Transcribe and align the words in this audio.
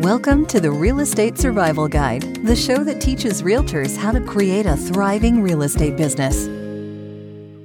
Welcome 0.00 0.44
to 0.48 0.60
the 0.60 0.70
Real 0.70 1.00
Estate 1.00 1.38
Survival 1.38 1.88
Guide, 1.88 2.44
the 2.44 2.54
show 2.54 2.84
that 2.84 3.00
teaches 3.00 3.40
realtors 3.40 3.96
how 3.96 4.12
to 4.12 4.20
create 4.20 4.66
a 4.66 4.76
thriving 4.76 5.40
real 5.40 5.62
estate 5.62 5.96
business. 5.96 6.46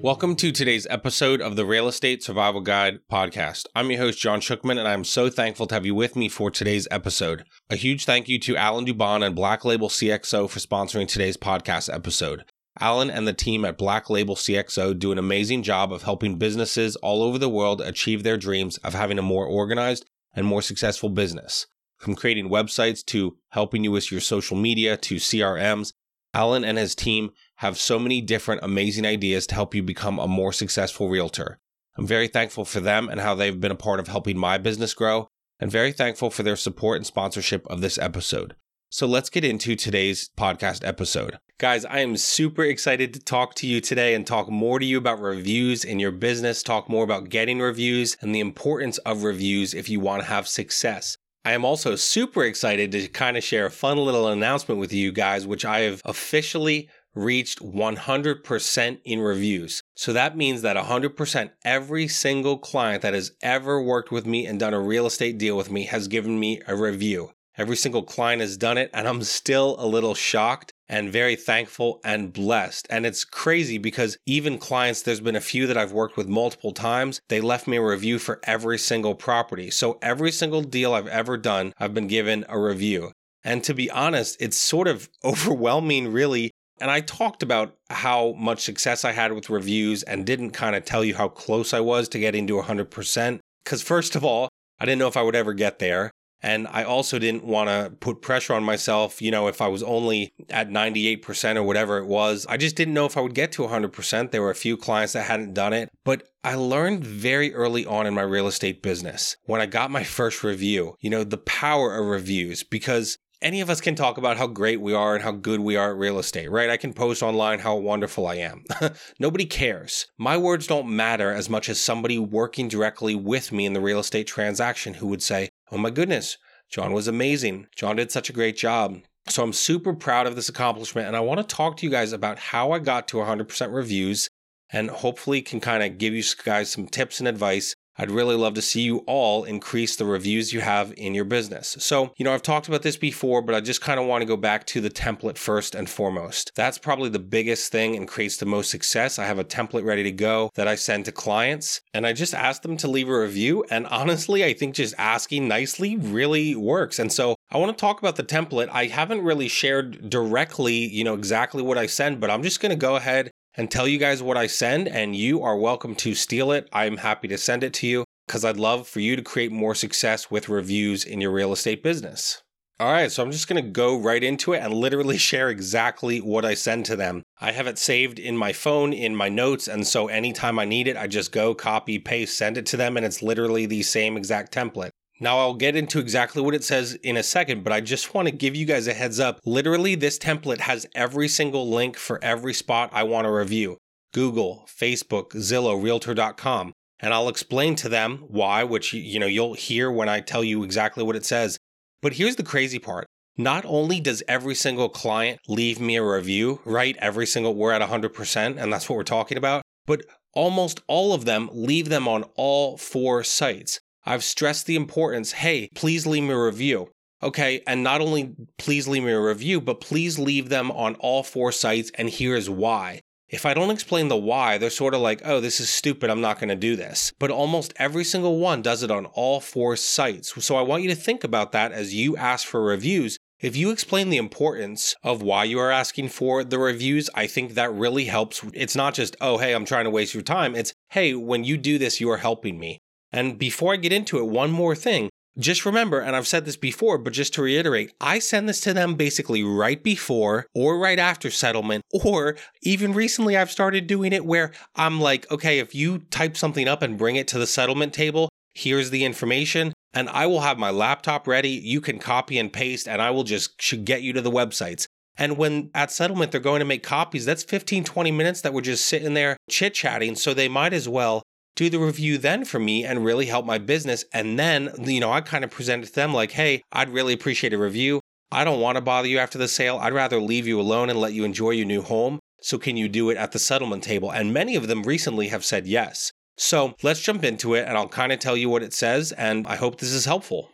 Welcome 0.01 0.37
to 0.37 0.53
today's 0.53 0.87
episode 0.89 1.41
of 1.41 1.57
the 1.57 1.65
Real 1.65 1.89
Estate 1.89 2.23
Survival 2.23 2.61
Guide 2.61 2.99
podcast. 3.11 3.65
I'm 3.75 3.91
your 3.91 3.99
host, 3.99 4.17
John 4.17 4.39
Shookman, 4.39 4.79
and 4.79 4.87
I'm 4.87 5.03
so 5.03 5.29
thankful 5.29 5.67
to 5.67 5.75
have 5.75 5.85
you 5.85 5.93
with 5.93 6.15
me 6.15 6.29
for 6.29 6.49
today's 6.49 6.87
episode. 6.89 7.43
A 7.69 7.75
huge 7.75 8.05
thank 8.05 8.29
you 8.29 8.39
to 8.39 8.55
Alan 8.55 8.85
Dubon 8.85 9.25
and 9.25 9.35
Black 9.35 9.65
Label 9.65 9.89
CXO 9.89 10.49
for 10.49 10.59
sponsoring 10.59 11.09
today's 11.09 11.35
podcast 11.35 11.93
episode. 11.93 12.45
Alan 12.79 13.09
and 13.09 13.27
the 13.27 13.33
team 13.33 13.65
at 13.65 13.77
Black 13.77 14.09
Label 14.09 14.37
CXO 14.37 14.97
do 14.97 15.11
an 15.11 15.17
amazing 15.17 15.63
job 15.63 15.91
of 15.91 16.03
helping 16.03 16.37
businesses 16.37 16.95
all 16.95 17.23
over 17.23 17.37
the 17.37 17.49
world 17.49 17.81
achieve 17.81 18.23
their 18.23 18.37
dreams 18.37 18.77
of 18.77 18.93
having 18.93 19.19
a 19.19 19.21
more 19.21 19.45
organized 19.45 20.05
and 20.33 20.47
more 20.47 20.61
successful 20.61 21.09
business. 21.09 21.67
From 22.01 22.15
creating 22.15 22.49
websites 22.49 23.05
to 23.05 23.37
helping 23.49 23.83
you 23.83 23.91
with 23.91 24.11
your 24.11 24.21
social 24.21 24.57
media 24.57 24.97
to 24.97 25.17
CRMs, 25.17 25.93
Alan 26.33 26.63
and 26.63 26.79
his 26.79 26.95
team 26.95 27.29
have 27.57 27.77
so 27.77 27.99
many 27.99 28.21
different 28.21 28.61
amazing 28.63 29.05
ideas 29.05 29.45
to 29.45 29.53
help 29.53 29.75
you 29.75 29.83
become 29.83 30.17
a 30.17 30.27
more 30.27 30.51
successful 30.51 31.09
realtor. 31.09 31.59
I'm 31.95 32.07
very 32.07 32.27
thankful 32.27 32.65
for 32.65 32.79
them 32.79 33.07
and 33.07 33.21
how 33.21 33.35
they've 33.35 33.59
been 33.59 33.71
a 33.71 33.75
part 33.75 33.99
of 33.99 34.07
helping 34.07 34.35
my 34.35 34.57
business 34.57 34.95
grow, 34.95 35.27
and 35.59 35.69
very 35.69 35.91
thankful 35.91 36.31
for 36.31 36.41
their 36.41 36.55
support 36.55 36.97
and 36.97 37.05
sponsorship 37.05 37.67
of 37.67 37.81
this 37.81 37.99
episode. 37.99 38.55
So 38.89 39.05
let's 39.05 39.29
get 39.29 39.45
into 39.45 39.75
today's 39.75 40.31
podcast 40.35 40.83
episode. 40.83 41.37
Guys, 41.59 41.85
I 41.85 41.99
am 41.99 42.17
super 42.17 42.63
excited 42.63 43.13
to 43.13 43.19
talk 43.19 43.53
to 43.55 43.67
you 43.67 43.79
today 43.79 44.15
and 44.15 44.25
talk 44.25 44.49
more 44.49 44.79
to 44.79 44.85
you 44.87 44.97
about 44.97 45.21
reviews 45.21 45.83
in 45.83 45.99
your 45.99 46.11
business, 46.11 46.63
talk 46.63 46.89
more 46.89 47.03
about 47.03 47.29
getting 47.29 47.59
reviews 47.59 48.17
and 48.21 48.33
the 48.33 48.39
importance 48.39 48.97
of 48.99 49.21
reviews 49.21 49.75
if 49.75 49.87
you 49.87 49.99
want 49.99 50.23
to 50.23 50.29
have 50.29 50.47
success. 50.47 51.17
I 51.43 51.53
am 51.53 51.65
also 51.65 51.95
super 51.95 52.43
excited 52.43 52.91
to 52.91 53.07
kind 53.07 53.35
of 53.35 53.43
share 53.43 53.65
a 53.65 53.71
fun 53.71 53.97
little 53.97 54.27
announcement 54.27 54.79
with 54.79 54.93
you 54.93 55.11
guys, 55.11 55.47
which 55.47 55.65
I 55.65 55.79
have 55.79 56.01
officially 56.05 56.87
reached 57.15 57.59
100% 57.59 59.01
in 59.03 59.19
reviews. 59.19 59.81
So 59.95 60.13
that 60.13 60.37
means 60.37 60.61
that 60.61 60.77
100% 60.77 61.51
every 61.65 62.07
single 62.07 62.59
client 62.59 63.01
that 63.01 63.15
has 63.15 63.31
ever 63.41 63.81
worked 63.81 64.11
with 64.11 64.25
me 64.27 64.45
and 64.45 64.59
done 64.59 64.75
a 64.75 64.79
real 64.79 65.07
estate 65.07 65.39
deal 65.39 65.57
with 65.57 65.71
me 65.71 65.85
has 65.85 66.07
given 66.07 66.39
me 66.39 66.61
a 66.67 66.75
review. 66.75 67.31
Every 67.57 67.75
single 67.75 68.03
client 68.03 68.41
has 68.41 68.55
done 68.55 68.77
it, 68.77 68.89
and 68.93 69.07
I'm 69.07 69.23
still 69.23 69.75
a 69.77 69.85
little 69.85 70.15
shocked 70.15 70.73
and 70.91 71.09
very 71.09 71.37
thankful 71.37 72.01
and 72.03 72.33
blessed. 72.33 72.85
And 72.89 73.05
it's 73.05 73.23
crazy 73.23 73.77
because 73.77 74.17
even 74.25 74.57
clients, 74.57 75.01
there's 75.01 75.21
been 75.21 75.37
a 75.37 75.41
few 75.41 75.65
that 75.67 75.77
I've 75.77 75.93
worked 75.93 76.17
with 76.17 76.27
multiple 76.27 76.73
times, 76.73 77.21
they 77.29 77.39
left 77.39 77.65
me 77.65 77.77
a 77.77 77.81
review 77.81 78.19
for 78.19 78.41
every 78.43 78.77
single 78.77 79.15
property. 79.15 79.71
So 79.71 79.97
every 80.01 80.31
single 80.31 80.61
deal 80.61 80.93
I've 80.93 81.07
ever 81.07 81.37
done, 81.37 81.73
I've 81.79 81.93
been 81.93 82.07
given 82.07 82.43
a 82.49 82.59
review. 82.59 83.13
And 83.41 83.63
to 83.63 83.73
be 83.73 83.89
honest, 83.89 84.35
it's 84.41 84.57
sort 84.57 84.89
of 84.89 85.09
overwhelming, 85.23 86.11
really. 86.11 86.51
And 86.81 86.91
I 86.91 86.99
talked 86.99 87.41
about 87.41 87.77
how 87.89 88.33
much 88.33 88.59
success 88.59 89.05
I 89.05 89.13
had 89.13 89.31
with 89.31 89.49
reviews 89.49 90.03
and 90.03 90.25
didn't 90.25 90.51
kind 90.51 90.75
of 90.75 90.83
tell 90.83 91.05
you 91.05 91.15
how 91.15 91.29
close 91.29 91.73
I 91.73 91.79
was 91.79 92.09
to 92.09 92.19
getting 92.19 92.47
to 92.47 92.61
100%. 92.61 93.39
Because, 93.63 93.81
first 93.81 94.15
of 94.15 94.25
all, 94.25 94.49
I 94.79 94.85
didn't 94.85 94.99
know 94.99 95.07
if 95.07 95.15
I 95.15 95.21
would 95.21 95.35
ever 95.35 95.53
get 95.53 95.79
there. 95.79 96.11
And 96.41 96.67
I 96.67 96.83
also 96.83 97.19
didn't 97.19 97.43
want 97.43 97.69
to 97.69 97.91
put 97.99 98.21
pressure 98.21 98.53
on 98.53 98.63
myself, 98.63 99.21
you 99.21 99.31
know, 99.31 99.47
if 99.47 99.61
I 99.61 99.67
was 99.67 99.83
only 99.83 100.33
at 100.49 100.69
98% 100.69 101.55
or 101.55 101.63
whatever 101.63 101.97
it 101.99 102.07
was. 102.07 102.45
I 102.49 102.57
just 102.57 102.75
didn't 102.75 102.93
know 102.93 103.05
if 103.05 103.17
I 103.17 103.21
would 103.21 103.35
get 103.35 103.51
to 103.53 103.63
100%. 103.63 104.31
There 104.31 104.41
were 104.41 104.49
a 104.49 104.55
few 104.55 104.77
clients 104.77 105.13
that 105.13 105.23
hadn't 105.23 105.53
done 105.53 105.73
it. 105.73 105.89
But 106.03 106.23
I 106.43 106.55
learned 106.55 107.05
very 107.05 107.53
early 107.53 107.85
on 107.85 108.07
in 108.07 108.13
my 108.13 108.23
real 108.23 108.47
estate 108.47 108.81
business 108.81 109.37
when 109.45 109.61
I 109.61 109.67
got 109.67 109.91
my 109.91 110.03
first 110.03 110.43
review, 110.43 110.95
you 110.99 111.09
know, 111.09 111.23
the 111.23 111.37
power 111.37 111.95
of 111.95 112.07
reviews 112.07 112.63
because 112.63 113.17
any 113.41 113.61
of 113.61 113.69
us 113.69 113.81
can 113.81 113.95
talk 113.95 114.17
about 114.17 114.37
how 114.37 114.47
great 114.47 114.79
we 114.79 114.93
are 114.93 115.15
and 115.15 115.23
how 115.23 115.31
good 115.31 115.59
we 115.59 115.75
are 115.75 115.91
at 115.91 115.97
real 115.97 116.19
estate, 116.19 116.49
right? 116.51 116.69
I 116.69 116.77
can 116.77 116.93
post 116.93 117.23
online 117.23 117.59
how 117.59 117.75
wonderful 117.75 118.27
I 118.27 118.35
am. 118.35 118.63
Nobody 119.19 119.45
cares. 119.45 120.07
My 120.17 120.37
words 120.37 120.67
don't 120.67 120.95
matter 120.95 121.33
as 121.33 121.49
much 121.49 121.67
as 121.67 121.81
somebody 121.81 122.19
working 122.19 122.67
directly 122.67 123.15
with 123.15 123.51
me 123.51 123.65
in 123.65 123.73
the 123.73 123.81
real 123.81 123.99
estate 123.99 124.27
transaction 124.27 124.95
who 124.95 125.07
would 125.07 125.23
say, 125.23 125.49
Oh 125.71 125.77
my 125.77 125.89
goodness, 125.89 126.37
John 126.69 126.93
was 126.93 127.07
amazing. 127.07 127.67
John 127.75 127.95
did 127.95 128.11
such 128.11 128.29
a 128.29 128.33
great 128.33 128.57
job. 128.57 129.01
So 129.29 129.43
I'm 129.43 129.53
super 129.53 129.93
proud 129.93 130.27
of 130.27 130.35
this 130.35 130.49
accomplishment. 130.49 131.07
And 131.07 131.15
I 131.15 131.19
want 131.21 131.39
to 131.39 131.55
talk 131.55 131.77
to 131.77 131.85
you 131.85 131.91
guys 131.91 132.11
about 132.11 132.39
how 132.39 132.71
I 132.71 132.79
got 132.79 133.07
to 133.09 133.17
100% 133.17 133.73
reviews 133.73 134.27
and 134.71 134.89
hopefully 134.89 135.41
can 135.41 135.59
kind 135.59 135.83
of 135.83 135.97
give 135.97 136.13
you 136.13 136.23
guys 136.43 136.71
some 136.71 136.87
tips 136.87 137.19
and 137.19 137.27
advice 137.27 137.75
I'd 137.97 138.11
really 138.11 138.35
love 138.35 138.53
to 138.55 138.61
see 138.61 138.81
you 138.81 138.99
all 138.99 139.43
increase 139.43 139.95
the 139.95 140.05
reviews 140.05 140.53
you 140.53 140.61
have 140.61 140.93
in 140.97 141.13
your 141.13 141.25
business. 141.25 141.75
So, 141.79 142.13
you 142.17 142.23
know, 142.23 142.33
I've 142.33 142.41
talked 142.41 142.67
about 142.67 142.83
this 142.83 142.97
before, 142.97 143.41
but 143.41 143.53
I 143.53 143.61
just 143.61 143.81
kind 143.81 143.99
of 143.99 144.05
want 144.05 144.21
to 144.21 144.25
go 144.25 144.37
back 144.37 144.65
to 144.67 144.81
the 144.81 144.89
template 144.89 145.37
first 145.37 145.75
and 145.75 145.89
foremost. 145.89 146.51
That's 146.55 146.77
probably 146.77 147.09
the 147.09 147.19
biggest 147.19 147.71
thing 147.71 147.95
and 147.95 148.07
creates 148.07 148.37
the 148.37 148.45
most 148.45 148.69
success. 148.71 149.19
I 149.19 149.25
have 149.25 149.39
a 149.39 149.43
template 149.43 149.83
ready 149.83 150.03
to 150.03 150.11
go 150.11 150.49
that 150.55 150.67
I 150.67 150.75
send 150.75 151.05
to 151.05 151.11
clients 151.11 151.81
and 151.93 152.07
I 152.07 152.13
just 152.13 152.33
ask 152.33 152.61
them 152.61 152.77
to 152.77 152.87
leave 152.87 153.09
a 153.09 153.19
review. 153.19 153.65
And 153.69 153.85
honestly, 153.87 154.43
I 154.45 154.53
think 154.53 154.75
just 154.75 154.95
asking 154.97 155.47
nicely 155.47 155.97
really 155.97 156.55
works. 156.55 156.97
And 156.99 157.11
so 157.11 157.35
I 157.51 157.57
want 157.57 157.77
to 157.77 157.81
talk 157.81 157.99
about 157.99 158.15
the 158.15 158.23
template. 158.23 158.69
I 158.71 158.85
haven't 158.85 159.23
really 159.23 159.47
shared 159.47 160.09
directly, 160.09 160.75
you 160.75 161.03
know, 161.03 161.13
exactly 161.13 161.61
what 161.61 161.77
I 161.77 161.87
send, 161.87 162.21
but 162.21 162.31
I'm 162.31 162.43
just 162.43 162.61
going 162.61 162.71
to 162.71 162.75
go 162.75 162.95
ahead 162.95 163.31
and 163.55 163.69
tell 163.69 163.87
you 163.87 163.97
guys 163.97 164.23
what 164.23 164.37
I 164.37 164.47
send, 164.47 164.87
and 164.87 165.15
you 165.15 165.41
are 165.43 165.57
welcome 165.57 165.95
to 165.95 166.15
steal 166.15 166.51
it. 166.51 166.69
I'm 166.71 166.97
happy 166.97 167.27
to 167.29 167.37
send 167.37 167.63
it 167.63 167.73
to 167.75 167.87
you 167.87 168.05
because 168.27 168.45
I'd 168.45 168.57
love 168.57 168.87
for 168.87 168.99
you 168.99 169.15
to 169.15 169.21
create 169.21 169.51
more 169.51 169.75
success 169.75 170.31
with 170.31 170.49
reviews 170.49 171.03
in 171.03 171.21
your 171.21 171.31
real 171.31 171.51
estate 171.51 171.83
business. 171.83 172.41
All 172.79 172.91
right, 172.91 173.11
so 173.11 173.21
I'm 173.21 173.31
just 173.31 173.47
to 173.47 173.61
go 173.61 173.95
right 173.95 174.23
into 174.23 174.53
it 174.53 174.63
and 174.63 174.73
literally 174.73 175.17
share 175.19 175.49
exactly 175.49 176.19
what 176.19 176.45
I 176.45 176.55
send 176.55 176.85
to 176.85 176.95
them. 176.95 177.21
I 177.39 177.51
have 177.51 177.67
it 177.67 177.77
saved 177.77 178.17
in 178.17 178.35
my 178.35 178.53
phone, 178.53 178.93
in 178.93 179.15
my 179.15 179.29
notes, 179.29 179.67
and 179.67 179.85
so 179.85 180.07
anytime 180.07 180.57
I 180.57 180.65
need 180.65 180.87
it, 180.87 180.97
I 180.97 181.07
just 181.07 181.31
go 181.31 181.53
copy, 181.53 181.99
paste, 181.99 182.37
send 182.37 182.57
it 182.57 182.65
to 182.67 182.77
them, 182.77 182.97
and 182.97 183.05
it's 183.05 183.21
literally 183.21 183.65
the 183.65 183.83
same 183.83 184.17
exact 184.17 184.53
template. 184.53 184.91
Now, 185.21 185.37
I'll 185.37 185.53
get 185.53 185.75
into 185.75 185.99
exactly 185.99 186.41
what 186.41 186.55
it 186.55 186.63
says 186.63 186.95
in 186.95 187.15
a 187.15 187.21
second, 187.21 187.63
but 187.63 187.71
I 187.71 187.79
just 187.79 188.15
want 188.15 188.27
to 188.27 188.33
give 188.33 188.55
you 188.55 188.65
guys 188.65 188.87
a 188.87 188.93
heads 188.93 189.19
up. 189.19 189.39
Literally, 189.45 189.93
this 189.93 190.17
template 190.17 190.61
has 190.61 190.87
every 190.95 191.27
single 191.27 191.69
link 191.69 191.95
for 191.95 192.21
every 192.23 192.55
spot 192.55 192.89
I 192.91 193.03
want 193.03 193.25
to 193.25 193.31
review 193.31 193.77
Google, 194.15 194.67
Facebook, 194.67 195.29
Zillow, 195.33 195.81
Realtor.com. 195.81 196.73
And 196.99 197.13
I'll 197.13 197.29
explain 197.29 197.75
to 197.75 197.89
them 197.89 198.25
why, 198.29 198.63
which 198.63 198.93
you 198.93 199.19
know 199.19 199.27
you'll 199.27 199.53
hear 199.53 199.91
when 199.91 200.09
I 200.09 200.21
tell 200.21 200.43
you 200.43 200.63
exactly 200.63 201.03
what 201.03 201.15
it 201.15 201.25
says. 201.25 201.59
But 202.01 202.13
here's 202.13 202.35
the 202.35 202.43
crazy 202.43 202.79
part. 202.79 203.05
Not 203.37 203.63
only 203.65 203.99
does 203.99 204.23
every 204.27 204.55
single 204.55 204.89
client 204.89 205.39
leave 205.47 205.79
me 205.79 205.97
a 205.97 206.03
review, 206.03 206.61
right? 206.65 206.97
Every 206.97 207.27
single, 207.27 207.53
we're 207.53 207.73
at 207.73 207.87
100%, 207.87 208.57
and 208.59 208.73
that's 208.73 208.89
what 208.89 208.95
we're 208.95 209.03
talking 209.03 209.37
about, 209.37 209.61
but 209.85 210.01
almost 210.33 210.81
all 210.87 211.13
of 211.13 211.25
them 211.25 211.47
leave 211.53 211.89
them 211.89 212.07
on 212.07 212.23
all 212.35 212.75
four 212.75 213.23
sites. 213.23 213.79
I've 214.05 214.23
stressed 214.23 214.65
the 214.65 214.75
importance 214.75 215.31
hey, 215.31 215.69
please 215.75 216.07
leave 216.07 216.23
me 216.23 216.31
a 216.31 216.37
review. 216.37 216.89
Okay, 217.23 217.61
and 217.67 217.83
not 217.83 218.01
only 218.01 218.33
please 218.57 218.87
leave 218.87 219.03
me 219.03 219.11
a 219.11 219.21
review, 219.21 219.61
but 219.61 219.79
please 219.79 220.17
leave 220.17 220.49
them 220.49 220.71
on 220.71 220.95
all 220.95 221.21
four 221.21 221.51
sites, 221.51 221.91
and 221.95 222.09
here's 222.09 222.49
why. 222.49 223.01
If 223.29 223.45
I 223.45 223.53
don't 223.53 223.69
explain 223.69 224.09
the 224.09 224.17
why, 224.17 224.57
they're 224.57 224.69
sort 224.69 224.93
of 224.93 224.99
like, 224.99 225.21
oh, 225.23 225.39
this 225.39 225.61
is 225.61 225.69
stupid, 225.69 226.09
I'm 226.09 226.19
not 226.19 226.37
going 226.37 226.49
to 226.49 226.55
do 226.55 226.75
this. 226.75 227.13
But 227.17 227.31
almost 227.31 227.73
every 227.77 228.03
single 228.03 228.39
one 228.39 228.61
does 228.61 228.83
it 228.83 228.91
on 228.91 229.05
all 229.05 229.39
four 229.39 229.77
sites. 229.77 230.43
So 230.43 230.57
I 230.57 230.63
want 230.63 230.83
you 230.83 230.89
to 230.89 230.95
think 230.95 231.23
about 231.23 231.53
that 231.53 231.71
as 231.71 231.93
you 231.93 232.17
ask 232.17 232.45
for 232.45 232.61
reviews. 232.61 233.17
If 233.39 233.55
you 233.55 233.71
explain 233.71 234.09
the 234.09 234.17
importance 234.17 234.95
of 235.01 235.21
why 235.21 235.45
you 235.45 235.59
are 235.59 235.71
asking 235.71 236.09
for 236.09 236.43
the 236.43 236.59
reviews, 236.59 237.09
I 237.15 237.25
think 237.25 237.53
that 237.53 237.73
really 237.73 238.05
helps. 238.05 238.43
It's 238.53 238.75
not 238.75 238.95
just, 238.95 239.15
oh, 239.21 239.37
hey, 239.37 239.53
I'm 239.53 239.65
trying 239.65 239.85
to 239.85 239.91
waste 239.91 240.13
your 240.13 240.23
time. 240.23 240.53
It's, 240.53 240.73
hey, 240.89 241.13
when 241.13 241.43
you 241.43 241.57
do 241.57 241.77
this, 241.77 242.01
you 242.01 242.09
are 242.11 242.17
helping 242.17 242.59
me. 242.59 242.79
And 243.11 243.37
before 243.37 243.73
I 243.73 243.77
get 243.77 243.93
into 243.93 244.19
it, 244.19 244.27
one 244.27 244.51
more 244.51 244.75
thing. 244.75 245.09
Just 245.37 245.65
remember, 245.65 245.99
and 245.99 246.13
I've 246.13 246.27
said 246.27 246.43
this 246.43 246.57
before, 246.57 246.97
but 246.97 247.13
just 247.13 247.33
to 247.35 247.41
reiterate, 247.41 247.93
I 248.01 248.19
send 248.19 248.49
this 248.49 248.59
to 248.61 248.73
them 248.73 248.95
basically 248.95 249.43
right 249.43 249.81
before 249.81 250.45
or 250.53 250.77
right 250.77 250.99
after 250.99 251.31
settlement, 251.31 251.83
or 252.03 252.35
even 252.61 252.93
recently 252.93 253.37
I've 253.37 253.51
started 253.51 253.87
doing 253.87 254.11
it 254.11 254.25
where 254.25 254.51
I'm 254.75 254.99
like, 254.99 255.29
okay, 255.31 255.59
if 255.59 255.73
you 255.73 255.99
type 256.09 256.35
something 256.35 256.67
up 256.67 256.81
and 256.81 256.97
bring 256.97 257.15
it 257.15 257.29
to 257.29 257.39
the 257.39 257.47
settlement 257.47 257.93
table, 257.93 258.27
here's 258.53 258.89
the 258.89 259.05
information, 259.05 259.71
and 259.93 260.09
I 260.09 260.25
will 260.25 260.41
have 260.41 260.59
my 260.59 260.69
laptop 260.69 261.27
ready. 261.27 261.49
You 261.49 261.79
can 261.79 261.97
copy 261.97 262.37
and 262.37 262.51
paste, 262.51 262.87
and 262.87 263.01
I 263.01 263.11
will 263.11 263.23
just 263.23 263.57
get 263.85 264.01
you 264.01 264.11
to 264.13 264.21
the 264.21 264.31
websites. 264.31 264.85
And 265.17 265.37
when 265.37 265.69
at 265.73 265.91
settlement 265.91 266.31
they're 266.31 266.41
going 266.41 266.59
to 266.59 266.65
make 266.65 266.83
copies, 266.83 267.25
that's 267.25 267.43
15, 267.43 267.83
20 267.83 268.11
minutes 268.11 268.41
that 268.41 268.53
we're 268.53 268.61
just 268.61 268.85
sitting 268.85 269.13
there 269.13 269.37
chit 269.49 269.73
chatting. 269.73 270.15
So 270.15 270.33
they 270.33 270.47
might 270.47 270.73
as 270.73 270.89
well 270.89 271.21
do 271.55 271.69
the 271.69 271.79
review 271.79 272.17
then 272.17 272.45
for 272.45 272.59
me 272.59 272.83
and 272.83 273.05
really 273.05 273.25
help 273.25 273.45
my 273.45 273.57
business. 273.57 274.05
And 274.13 274.39
then, 274.39 274.71
you 274.79 274.99
know, 274.99 275.11
I 275.11 275.21
kind 275.21 275.43
of 275.43 275.51
present 275.51 275.83
it 275.83 275.87
to 275.87 275.95
them 275.95 276.13
like, 276.13 276.31
hey, 276.31 276.63
I'd 276.71 276.89
really 276.89 277.13
appreciate 277.13 277.53
a 277.53 277.57
review. 277.57 277.99
I 278.31 278.43
don't 278.43 278.61
want 278.61 278.77
to 278.77 278.81
bother 278.81 279.07
you 279.07 279.17
after 279.17 279.37
the 279.37 279.47
sale. 279.47 279.77
I'd 279.77 279.93
rather 279.93 280.19
leave 280.19 280.47
you 280.47 280.59
alone 280.59 280.89
and 280.89 280.99
let 280.99 281.13
you 281.13 281.25
enjoy 281.25 281.51
your 281.51 281.65
new 281.65 281.81
home. 281.81 282.19
So, 282.43 282.57
can 282.57 282.77
you 282.77 282.89
do 282.89 283.09
it 283.09 283.17
at 283.17 283.33
the 283.33 283.39
settlement 283.39 283.83
table? 283.83 284.11
And 284.11 284.33
many 284.33 284.55
of 284.55 284.67
them 284.67 284.83
recently 284.83 285.27
have 285.27 285.45
said 285.45 285.67
yes. 285.67 286.11
So, 286.37 286.73
let's 286.81 287.01
jump 287.01 287.23
into 287.23 287.53
it 287.53 287.67
and 287.67 287.77
I'll 287.77 287.89
kind 287.89 288.11
of 288.11 288.19
tell 288.19 288.37
you 288.37 288.49
what 288.49 288.63
it 288.63 288.73
says. 288.73 289.11
And 289.11 289.45
I 289.45 289.57
hope 289.57 289.79
this 289.79 289.91
is 289.91 290.05
helpful. 290.05 290.49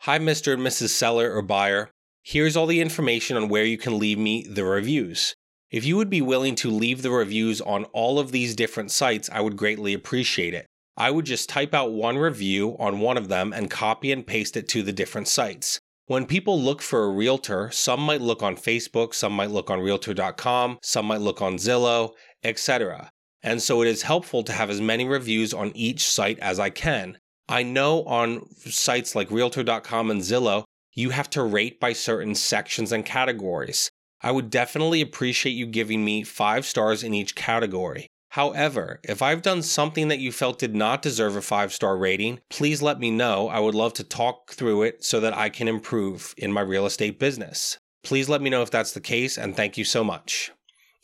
Hi, 0.00 0.18
Mr. 0.18 0.52
and 0.52 0.62
Mrs. 0.62 0.90
Seller 0.90 1.32
or 1.32 1.42
buyer. 1.42 1.90
Here's 2.22 2.56
all 2.56 2.66
the 2.66 2.80
information 2.80 3.36
on 3.36 3.48
where 3.48 3.64
you 3.64 3.78
can 3.78 3.98
leave 3.98 4.18
me 4.18 4.44
the 4.46 4.64
reviews. 4.64 5.36
If 5.76 5.84
you 5.84 5.98
would 5.98 6.08
be 6.08 6.22
willing 6.22 6.54
to 6.54 6.70
leave 6.70 7.02
the 7.02 7.10
reviews 7.10 7.60
on 7.60 7.84
all 7.92 8.18
of 8.18 8.32
these 8.32 8.56
different 8.56 8.90
sites, 8.90 9.28
I 9.30 9.42
would 9.42 9.58
greatly 9.58 9.92
appreciate 9.92 10.54
it. 10.54 10.64
I 10.96 11.10
would 11.10 11.26
just 11.26 11.50
type 11.50 11.74
out 11.74 11.92
one 11.92 12.16
review 12.16 12.76
on 12.78 13.00
one 13.00 13.18
of 13.18 13.28
them 13.28 13.52
and 13.52 13.70
copy 13.70 14.10
and 14.10 14.26
paste 14.26 14.56
it 14.56 14.70
to 14.70 14.82
the 14.82 14.94
different 14.94 15.28
sites. 15.28 15.78
When 16.06 16.24
people 16.24 16.58
look 16.58 16.80
for 16.80 17.04
a 17.04 17.10
realtor, 17.10 17.70
some 17.70 18.00
might 18.00 18.22
look 18.22 18.42
on 18.42 18.56
Facebook, 18.56 19.12
some 19.12 19.34
might 19.34 19.50
look 19.50 19.68
on 19.68 19.80
realtor.com, 19.80 20.78
some 20.82 21.04
might 21.04 21.20
look 21.20 21.42
on 21.42 21.56
Zillow, 21.56 22.12
etc. 22.42 23.10
And 23.42 23.60
so 23.60 23.82
it 23.82 23.88
is 23.88 24.00
helpful 24.00 24.44
to 24.44 24.52
have 24.52 24.70
as 24.70 24.80
many 24.80 25.04
reviews 25.04 25.52
on 25.52 25.72
each 25.76 26.08
site 26.08 26.38
as 26.38 26.58
I 26.58 26.70
can. 26.70 27.18
I 27.50 27.64
know 27.64 28.02
on 28.04 28.48
sites 28.60 29.14
like 29.14 29.30
realtor.com 29.30 30.10
and 30.10 30.22
Zillow, 30.22 30.64
you 30.94 31.10
have 31.10 31.28
to 31.28 31.42
rate 31.42 31.78
by 31.78 31.92
certain 31.92 32.34
sections 32.34 32.92
and 32.92 33.04
categories. 33.04 33.90
I 34.26 34.32
would 34.32 34.50
definitely 34.50 35.02
appreciate 35.02 35.52
you 35.52 35.66
giving 35.66 36.04
me 36.04 36.24
five 36.24 36.66
stars 36.66 37.04
in 37.04 37.14
each 37.14 37.36
category. 37.36 38.08
However, 38.30 38.98
if 39.04 39.22
I've 39.22 39.40
done 39.40 39.62
something 39.62 40.08
that 40.08 40.18
you 40.18 40.32
felt 40.32 40.58
did 40.58 40.74
not 40.74 41.00
deserve 41.00 41.36
a 41.36 41.40
five 41.40 41.72
star 41.72 41.96
rating, 41.96 42.40
please 42.50 42.82
let 42.82 42.98
me 42.98 43.12
know. 43.12 43.46
I 43.46 43.60
would 43.60 43.76
love 43.76 43.92
to 43.94 44.02
talk 44.02 44.50
through 44.50 44.82
it 44.82 45.04
so 45.04 45.20
that 45.20 45.36
I 45.36 45.48
can 45.48 45.68
improve 45.68 46.34
in 46.36 46.50
my 46.50 46.60
real 46.62 46.86
estate 46.86 47.20
business. 47.20 47.78
Please 48.02 48.28
let 48.28 48.42
me 48.42 48.50
know 48.50 48.62
if 48.62 48.70
that's 48.72 48.90
the 48.90 49.00
case, 49.00 49.38
and 49.38 49.54
thank 49.54 49.78
you 49.78 49.84
so 49.84 50.02
much. 50.02 50.50